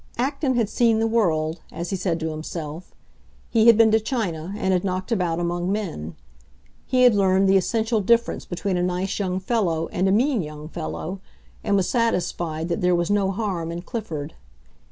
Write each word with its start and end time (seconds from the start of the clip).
Acton 0.17 0.55
had 0.55 0.67
seen 0.67 0.97
the 0.97 1.05
world, 1.05 1.61
as 1.71 1.91
he 1.91 1.95
said 1.95 2.19
to 2.19 2.31
himself; 2.31 2.91
he 3.51 3.67
had 3.67 3.77
been 3.77 3.91
to 3.91 3.99
China 3.99 4.51
and 4.57 4.73
had 4.73 4.83
knocked 4.83 5.11
about 5.11 5.39
among 5.39 5.71
men. 5.71 6.15
He 6.87 7.03
had 7.03 7.13
learned 7.13 7.47
the 7.47 7.55
essential 7.55 8.01
difference 8.01 8.43
between 8.43 8.77
a 8.77 8.81
nice 8.81 9.19
young 9.19 9.39
fellow 9.39 9.89
and 9.89 10.09
a 10.09 10.11
mean 10.11 10.41
young 10.41 10.67
fellow, 10.69 11.21
and 11.63 11.75
was 11.75 11.87
satisfied 11.87 12.67
that 12.67 12.81
there 12.81 12.95
was 12.95 13.11
no 13.11 13.29
harm 13.29 13.71
in 13.71 13.83
Clifford. 13.83 14.33